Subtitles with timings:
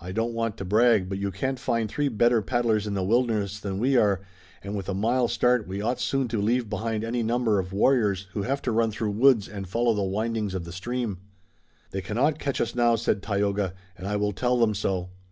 [0.00, 3.60] I don't want to brag, but you can't find three better paddlers in the wilderness
[3.60, 4.22] than we are,
[4.60, 8.26] and with a mile start we ought soon to leave behind any number of warriors
[8.32, 11.18] who have to run through the woods and follow the windings of the stream."
[11.92, 15.10] "They cannot catch us now," said Tayoga, "and I will tell them so."